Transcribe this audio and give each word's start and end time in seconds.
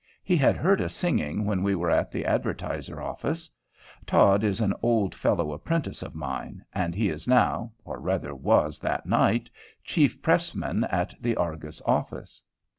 He 0.23 0.35
had 0.35 0.55
heard 0.57 0.81
us 0.81 0.95
singing 0.95 1.45
when 1.45 1.61
we 1.61 1.75
were 1.75 1.91
at 1.91 2.11
the 2.11 2.25
Advertiser 2.25 2.99
office. 2.99 3.51
Todd 4.07 4.43
is 4.43 4.59
an 4.59 4.73
old 4.81 5.13
fellow 5.13 5.51
apprentice 5.51 6.01
of 6.01 6.15
mine, 6.15 6.65
and 6.73 6.95
he 6.95 7.09
is 7.09 7.27
now, 7.27 7.73
or 7.85 7.99
rather 7.99 8.33
was 8.33 8.79
that 8.79 9.05
night, 9.05 9.51
chief 9.83 10.19
pressman 10.23 10.87
in 10.91 11.07
the 11.19 11.35
Argus 11.35 11.83
office. 11.85 12.41